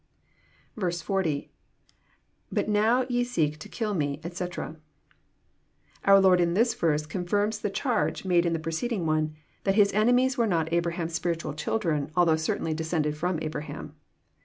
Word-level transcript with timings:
40.— 0.79 1.51
IBut 2.55 2.67
now 2.67 3.05
ye 3.07 3.23
seek 3.23 3.59
to 3.59 3.69
kill 3.69 3.93
me, 3.93 4.19
etc."] 4.23 4.77
Our 6.05 6.19
Lord 6.19 6.41
in 6.41 6.55
this 6.55 6.73
verse 6.73 7.05
con 7.05 7.23
firms 7.23 7.59
the 7.59 7.69
charge 7.69 8.25
made 8.25 8.47
in 8.47 8.53
the 8.53 8.57
preceding 8.57 9.05
one,— 9.05 9.35
^that 9.63 9.75
His 9.75 9.93
enemies 9.93 10.39
were 10.39 10.47
not 10.47 10.73
Abraham's 10.73 11.13
spiritual 11.13 11.53
children, 11.53 12.09
although 12.17 12.35
carnally 12.35 12.73
de 12.75 12.83
scended 12.83 13.13
from 13.13 13.37
Abraham. 13.43 13.93